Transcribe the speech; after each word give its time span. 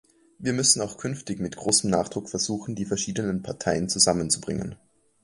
Wir 0.39 0.53
müssen 0.53 0.81
auch 0.81 0.97
künftig 0.97 1.39
mit 1.39 1.55
großem 1.57 1.87
Nachdruck 1.91 2.27
versuchen, 2.27 2.73
die 2.73 2.85
verschiedenen 2.87 3.43
Parteien 3.43 3.87
zusammenzubringen. 3.87 4.73